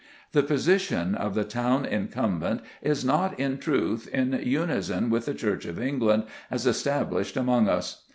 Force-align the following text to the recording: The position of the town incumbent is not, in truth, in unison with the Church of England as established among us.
The 0.31 0.41
position 0.41 1.13
of 1.13 1.35
the 1.35 1.43
town 1.43 1.85
incumbent 1.85 2.61
is 2.81 3.05
not, 3.05 3.39
in 3.39 3.59
truth, 3.59 4.07
in 4.07 4.33
unison 4.41 5.11
with 5.11 5.25
the 5.27 5.33
Church 5.35 5.65
of 5.67 5.79
England 5.79 6.23
as 6.49 6.65
established 6.65 7.37
among 7.37 7.69
us. 7.69 8.03